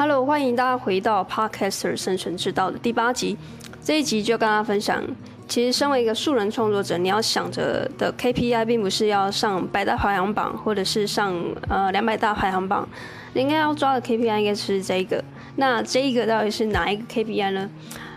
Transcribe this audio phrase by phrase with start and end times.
[0.00, 3.36] Hello，欢迎大家回到 Podcaster 生存之道的第八集。
[3.84, 5.04] 这一集就跟大家分享，
[5.46, 11.38] 其实身为一个素人创作者，你要想着的 KPI 并不是要上百大排行榜，或者是上
[11.68, 12.88] 呃两百大排行榜，
[13.34, 15.22] 你应该要抓的 KPI 应该是这个。
[15.56, 17.68] 那这一个到底是哪一个 KPI 呢？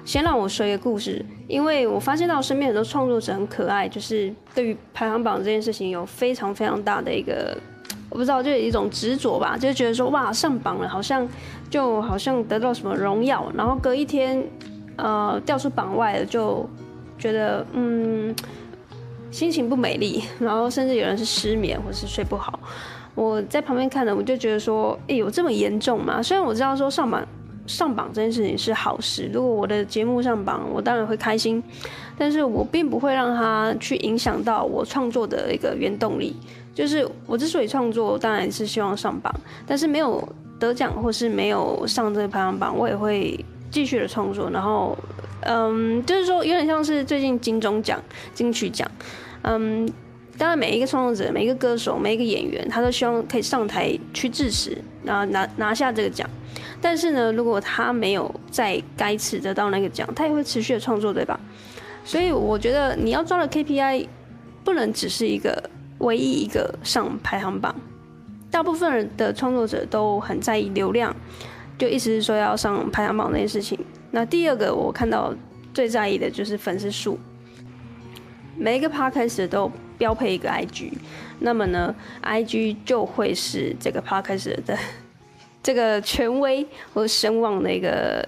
[0.06, 7.58] 先让我说一个故事，因为我发现到身边很多创作者很可爱，就是对于排行榜这件事情有非常非常大的一个。
[8.14, 11.28] 我不知道，就有一种执着吧，就觉得说哇，上榜了，好像
[11.68, 14.48] 就好像得到什么荣耀，然后隔一天，
[14.98, 16.64] 呃，掉出榜外了，就
[17.18, 18.34] 觉得嗯，
[19.32, 22.60] 心情不美丽，然后甚至有人是失眠或是睡不好。
[23.16, 26.22] 我在旁边看的，我就觉得说，哎，有这么严重吗？
[26.22, 27.28] 虽然我知道说上榜
[27.66, 31.64] 上榜这件事情是好事，如果我的节目上榜，我当然会开心，
[32.18, 36.36] 但是我并不会让它去影响到我创作的一个原动力。
[36.76, 39.34] 就是我之所以创作，当然是希望上榜，
[39.68, 40.28] 但是没有
[40.60, 44.50] 得奖或是没有上这个排行榜，我也会继续的创作。
[44.50, 44.98] 然后，
[45.42, 48.02] 嗯，就是说有点像是最近金钟奖、
[48.34, 48.90] 金曲奖，
[49.44, 49.88] 嗯，
[50.38, 56.30] 当然每一个创作者、每一个歌手、每一个演员，他都希望可以上台去致辞，然后拿拿下这个奖。
[56.82, 61.40] 但是呢，如果他没有在该次得到那个奖，他也会持续的创作，对吧？
[62.04, 64.08] 所以我觉得你要抓的 KPI
[64.64, 65.70] 不能只是一个。
[66.00, 67.74] 唯一一个上排行榜，
[68.52, 71.16] 大部分人的创作者都很在意流量，
[71.78, 73.80] 就意思是说要上排行榜那件事情。
[74.12, 75.34] 那第二个我看到
[75.74, 77.18] 最在意的就是粉丝数，
[78.64, 80.94] 每一个 podcast 都标配一个 IG，
[81.40, 84.78] 那么呢，IG 就会是这个 podcast 的
[85.62, 88.26] 这个权威和声望的一个。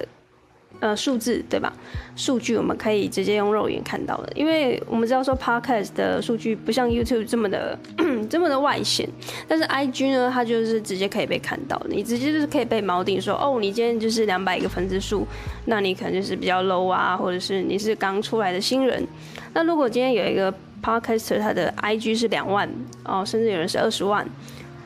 [0.82, 1.72] 呃，数字对吧？
[2.18, 7.80] 数据我们可以直接用肉眼看到的，因为我们知道说 Podcast 的数据不像 YouTube 这么的
[8.28, 9.08] 这么的外显，
[9.48, 15.26] 但是 IG 呢，它就是直接可以被看到，你直接就是可以被锚定说，哦，你今天就是两百个粉丝数，
[15.66, 19.06] 那你可能就是比较 low 啊，或者是你是刚出来的新人。
[19.54, 20.54] 那如果今天有一个
[20.84, 22.70] Podcaster，他的 IG 是两万
[23.04, 24.28] 哦，甚至有人是二十万，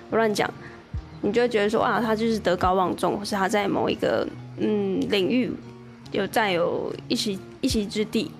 [0.09, 0.49] 我乱讲，
[1.21, 5.51] 你就会觉得说啊，他就是德高望重，或是他在某一个嗯领域。
[6.11, 8.31] 有占有一席一席之地，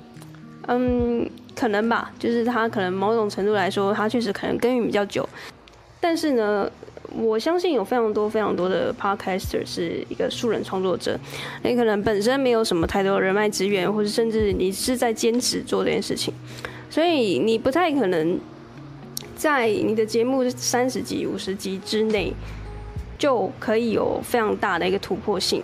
[0.66, 5.28] 嗯，可能吧，就是他可能某种程度来说，他确实可能耕耘比较久，
[6.00, 6.72] 但是呢，
[7.14, 11.20] 我相信有非常多非常多的 podcaster 是一个素人创作者，
[11.64, 16.34] 你可能本身没有什么太多人脉资源，或者甚至你是在坚持做这件事情，
[16.90, 18.40] 所以你不太可能
[19.36, 22.32] 在你的节目三十集、五十集之内
[23.18, 25.62] 就可以有非常大的一个突破性。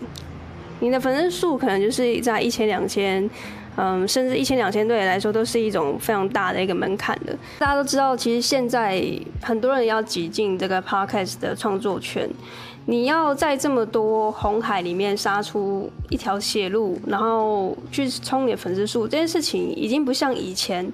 [0.81, 3.29] 你的粉丝数可能就是在一千、两千，
[3.77, 7.35] 嗯，甚至一千、两千对你来说都是一种非常大的一个门槛的。
[7.59, 9.03] 大家都知道，其实现在
[9.41, 12.29] 很多人要挤进这个 podcast 的创作圈，
[12.85, 20.91] 你要在这么多红海里面杀出一条血路，然后去冲你的粉丝数，这件事情已经不像以前。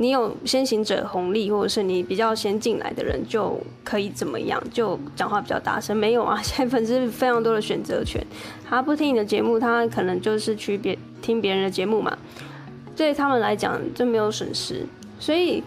[0.00, 5.96] 你有先行者红利，或者是你比较先进来的人就可以怎么样，就讲话比较大声。
[5.96, 8.24] 没有啊， 现在粉丝非常多的选择权，
[8.70, 10.96] 他不听你的节目，他可能就是去别
[11.28, 12.16] 听别人的节目嘛。
[12.96, 14.86] 对他们来讲，就没有损失。
[15.20, 15.62] 所以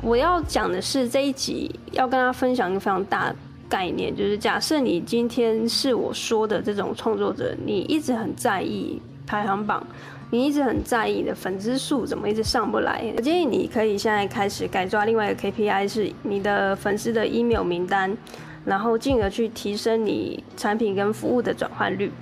[0.00, 3.36] 我要讲的是这一集要跟大家分享一个非常大的
[3.68, 9.84] 概念，就是假设你今天是我说的这种创作者，你一直很在意排行榜。
[10.32, 13.12] 你一直很在意的粉丝数怎么一直上不来？
[13.16, 18.16] 我建议你可以现在开始改抓另外一个 KPI，是你的粉丝的 email 名单，
[18.64, 22.12] 然后进而去提升你产品跟服务的转换率。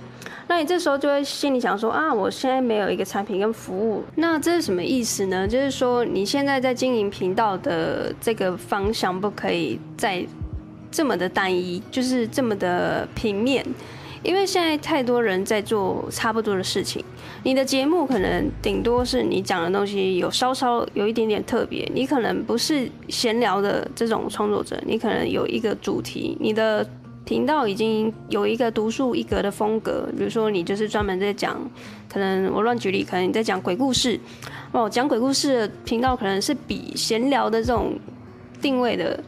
[0.49, 5.47] 那你这时候就会心里想说啊，我现在没有一个产品跟服务，那这是什么意思呢？
[5.47, 10.25] 就是说你现在在经营频道的这个方向不可以再
[10.89, 13.63] 这么的单一，就是这么的平面。
[14.21, 17.01] 因为现在太多人在做差不多的事情，
[17.43, 26.85] 你的节目可能顶多是你讲的东西有稍稍有一点点特别，你可能不是闲聊的这种创作者，你可能有一个主题，你的
[27.29, 31.55] 频道已经有一个独树一格的风格，比如说你就是专门在讲，
[32.11, 34.19] 可能我乱举例，可能你在讲鬼故事，
[34.71, 37.93] 哦，讲鬼故事的频道可能是比闲聊的这种
[38.59, 39.23] 定位的。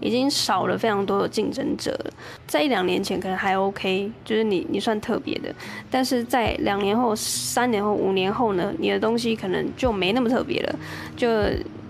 [0.00, 2.10] 已经少了非常多的竞争者了，
[2.46, 5.54] 在一两年前可能还 OK，就是你你算特别的，
[5.90, 10.78] 但是在两年后、三年后、五年后呢，你的东西可能就没那么特别了，
[11.16, 11.28] 就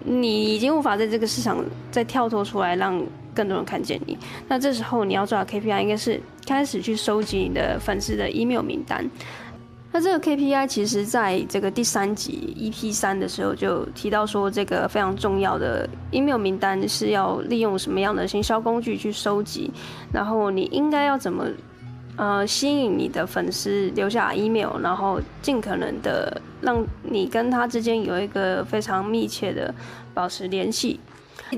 [0.05, 3.03] 你已经无法在这个市场再跳脱出来，让
[3.35, 4.17] 更多人看见你。
[4.49, 9.05] 那这时候你要做的 KPI 应该是开始去收集你的粉丝的 email 名单。
[9.97, 19.71] 那这个 KPI 其实在这个第三集 EP 三的时候就提到说，这个非常重要的 email 名单是要利用什么样的行销工具去收集，
[20.13, 21.47] 然后你应该要怎么
[22.17, 29.73] 呃吸引你的粉丝留下 email，然后尽可能的让你跟他之间有一个非常密切的
[30.13, 30.99] 保持联系。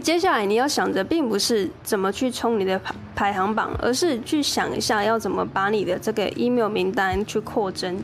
[0.02, 7.96] 接下来你要想着，并不是怎么去冲你的排排行榜，而是去想一下要怎么把你的这个 email 名单去扩增。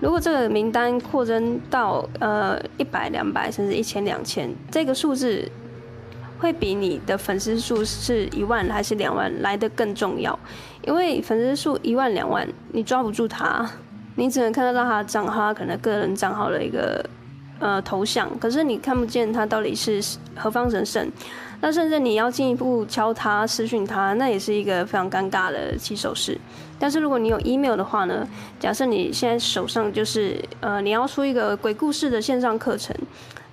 [0.00, 5.48] 如果这个名单扩增到呃一百、两百，甚至一千、两千，这个数字
[6.38, 10.38] 会比你的粉丝数是一万还是两万来得更重要。
[10.84, 13.70] 因为粉丝数一万、两万，你抓不住他，
[14.16, 17.08] 你只能看得到他账号，他可能个人账号的一个。
[17.62, 20.02] 呃，头像，可是你看不见他到底是
[20.34, 21.08] 何方神圣，
[21.60, 26.36] 那甚至你要进一步敲他、私讯他，那也是一个非常尴尬的起手式。
[26.76, 28.26] 但是如果你有 email 的话呢，
[28.58, 32.96] 假设你现在手上就是呃，你要出一个鬼故事的线上课程，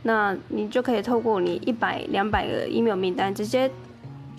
[0.01, 3.69] 那你就可以透过你一百、两百个 email 名单直接。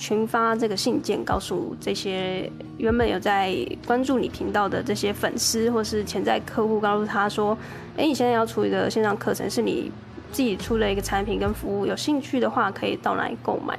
[0.01, 3.55] 群发这个信件，告诉这些原本有在
[3.87, 7.57] 关注你频道的这些粉丝或是潜在客户，告诉他说
[7.99, 9.93] ：“诶，你现在要出一个线上课程，是你
[10.33, 13.79] 自己出的一个产品跟服务，有兴趣的话可以到来购买。”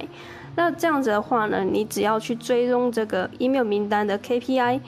[0.54, 4.80] 那这样子的话呢，你只要去追踪这个 email 名单的 KPI，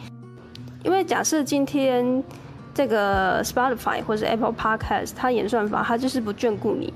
[0.85, 2.23] 因为假设今天
[2.73, 6.95] 这个 Spotify 或者 Apple Podcast 它演算法它就是不眷顾你。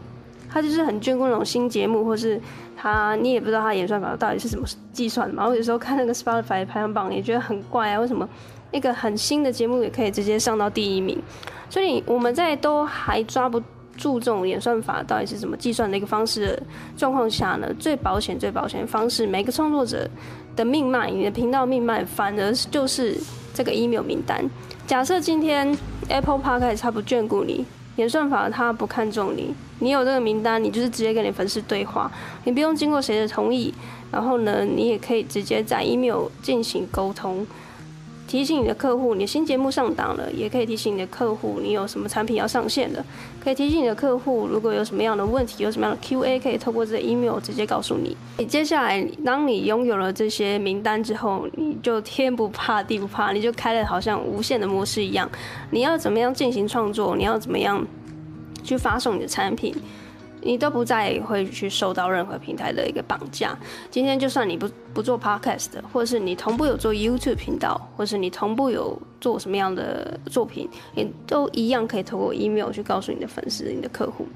[0.51, 2.41] 他就是很眷顾那种新节目，或是
[2.77, 5.47] 他你也不知道他演算法到底是怎么计算的嘛。
[5.47, 8.29] 我有时候看那个 Spotify 排行榜也觉得很怪啊，为什么
[8.73, 11.21] 一个很新的节目也可以直接上到第一名？
[11.69, 13.61] 所以我们在都还抓不
[13.97, 16.63] 住这种演算法到底是怎么计算的一个方式的
[16.97, 20.09] 状况下呢，最保险、最保险的方式，每个创作者
[20.57, 23.17] 的命脉，你的频道命脉，反而是就是
[23.53, 24.45] 这个 email 名单。
[24.87, 25.77] 假设今天
[26.09, 27.67] Apple Podcast 他不眷顾你。
[27.97, 32.11] 演算法他不看重你，你有这个名单，你就是直接跟你粉丝对话，
[32.45, 33.73] 你不用经过谁的同意，
[34.11, 37.47] 然后呢，你也可以直接在 email 进行沟通。
[38.27, 43.03] 提醒你的客户，你新节目上档了，也可以提醒你的客户，你有什么产品要上线的，
[43.43, 48.15] 可以提醒你的客户，如果有什么样的问题，有什么样的 QA，可以透过这个 email 直接告诉你。
[48.37, 55.27] 你接下来，当你拥有了这些名单之后，你就天不怕地不怕，你就开了好像无限的模式一样，
[55.71, 57.83] 你要怎么样进行创作，你要怎么样
[58.63, 59.75] 去发送你的产品。
[60.43, 63.57] 你都不再会去受到任何平台的一个绑架。
[63.91, 64.69] 今天就算你不
[64.99, 74.27] 不做 podcast，或者是你同步有做 YouTube 频道，或者是你同步有做什么样的作品，你都一样可以透过 email 去告诉你的粉丝、你的客户。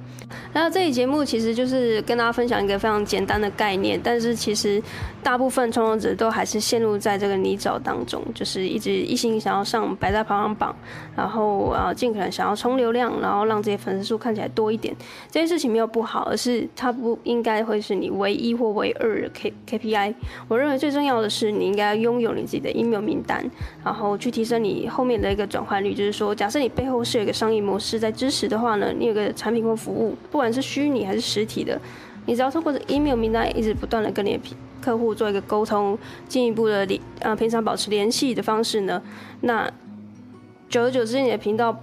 [0.53, 4.81] 然后这一节目其实就是跟大家分享一个非常简单的概念，但是其实
[5.21, 10.73] 大部分创作者都还是陷入在这个泥沼当中，就是一直一心想要上百大排行榜，
[11.17, 14.95] 然后啊尽可能想要冲流量，然后让这些粉丝数看起来多一点。
[15.29, 20.15] 这件事情没有不好，而是它不应该会是你唯一或唯二的 K KPI。
[20.53, 23.43] 我认为最重要的是你应该拥有你自己的 email 名单，
[23.83, 25.95] 然后去提升你后面的一个转换率。
[25.95, 31.81] 就是说，假设你背后是有一个商业模式在支持的话呢，你有个产品或服务，不管是虚拟还是实体的，
[32.27, 34.41] 你只要通过这 email 名单一直不断的跟你的
[34.83, 39.01] 客户做一个沟通，进一步的联呃平常保持联系的方式呢，
[39.41, 39.67] 那
[40.69, 41.81] 久而久之，你的频道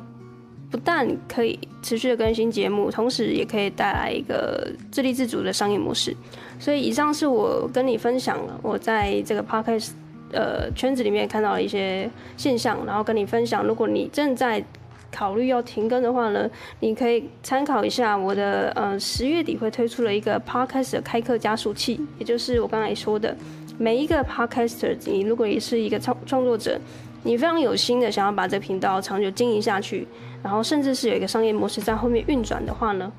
[0.71, 6.15] 不但可以持续的更新节目，同时也可以带来一个自立自主的商业模式。
[6.60, 9.91] 所以以上是我跟你分享了我在这个 podcast
[10.32, 14.63] 呃圈子里面看到的一些现象，然后跟你分享，如果你正在
[15.12, 16.48] 考虑要停更的话呢，
[16.82, 23.36] 你可以参考一下我的呃十月底会推出了一个 podcast 的开课加速器，也就是我刚才说的，
[23.79, 26.79] 每一个 podcaster，你如果也是一个创创作者，
[27.24, 30.08] 你非常有心的想要把这频道长久经营下去，
[30.43, 33.12] 然后甚至是有一个商业模式在后面运转的话呢，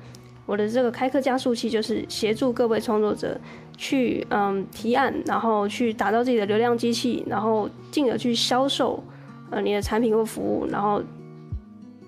[0.45, 3.39] 我的这个开课加速器就是协助各位创作者
[3.77, 9.03] 去嗯提案，然后去打造自己的流量机器，然后进而去销售
[9.49, 11.01] 呃你的产品或服务，然后。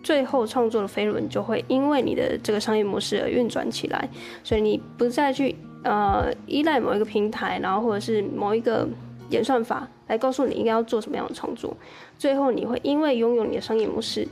[0.04, 4.10] 最后创作的飞轮就会因为你的这个商业模式而运转起来，
[4.44, 5.56] 所以你不再去
[5.86, 8.86] 呃依赖某一个平台，然后或者是某一个
[9.30, 11.74] 演算法来告诉你应该要做什么样的创作。
[12.20, 14.28] 最后你会因为拥有你的商业模式，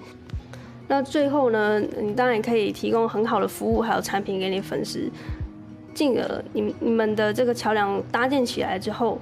[0.92, 5.10] 那最后呢，你当然可以提供很好的服务还有产品给你粉丝，
[5.94, 9.18] 进而你你们的这个桥梁搭建起来之后。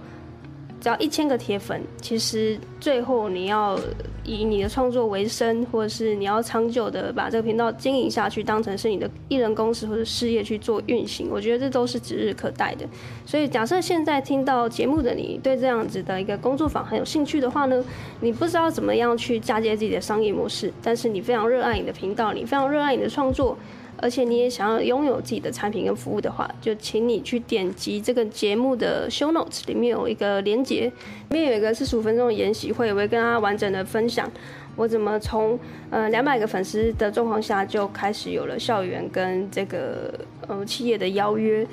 [0.81, 3.77] 只要一千个铁粉，其实最后你要
[4.23, 12.85] 以你的创作为生，或者是你要长久的把这个频道经营下去，当成是你的艺人公司或者事业去做运行，我觉得这都是指日可待的。
[13.25, 17.83] 所以，假设现在听到节目的你对这样子的一个工作坊很有兴趣的话呢，
[18.21, 23.57] 你不知道怎么样去嫁接自己的商业模式，但是你非常热爱你的频道，你非常热爱你的创作。
[24.01, 30.91] 而且你也想要拥有自己的产品跟服务的话，就请你去点击这个节目的 show notes，里面有一个连接，
[31.29, 34.29] 里面有一个四十五分钟的研习会，我会跟大家完整的分享
[34.75, 40.13] 我怎么从呃两百个粉丝的状况下就开始有了校园跟这个
[40.47, 41.67] 呃企业的邀约，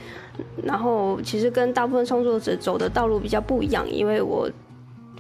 [0.65, 4.51] 然后其实跟大部分创作者走的道路比较不一样，因为我。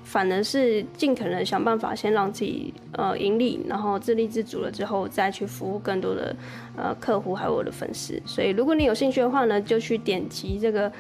[0.09, 6.35] 反而是尽可能想办法先让自己呃盈利，然后自立自主了之后，再去服务更多的
[6.77, 8.23] 呃客户还有我的粉丝。
[8.25, 10.91] 所以如果你有兴趣的话呢，就去点击这个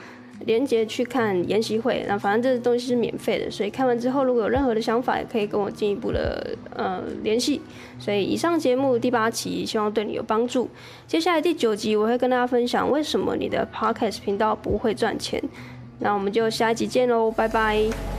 [0.45, 2.05] 链接去看研习会。
[2.09, 7.61] 那反正这个东西是免费的，所以看完之后如果有任何的想法，也可以跟我进一步的呃联系。
[8.01, 10.69] 所以以上节目第八期希望对你有帮助。
[11.07, 15.41] 接下来第九集我会跟大家分享为什么你的 Podcast 频道不会赚钱。
[16.01, 18.16] 那我们就下一集见喽，拜拜。